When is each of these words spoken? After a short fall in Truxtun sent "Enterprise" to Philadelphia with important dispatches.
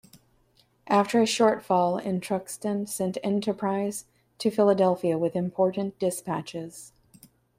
After 0.87 1.21
a 1.21 1.27
short 1.27 1.63
fall 1.63 1.99
in 1.99 2.21
Truxtun 2.21 2.87
sent 2.87 3.19
"Enterprise" 3.21 4.05
to 4.39 4.49
Philadelphia 4.49 5.15
with 5.15 5.35
important 5.35 5.99
dispatches. 5.99 6.91